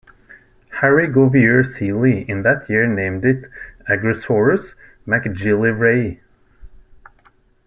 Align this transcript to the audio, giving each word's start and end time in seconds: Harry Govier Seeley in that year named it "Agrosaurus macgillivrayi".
Harry 0.81 1.07
Govier 1.07 1.63
Seeley 1.63 2.27
in 2.27 2.41
that 2.41 2.67
year 2.67 2.87
named 2.87 3.23
it 3.23 3.45
"Agrosaurus 3.87 4.73
macgillivrayi". 5.05 6.21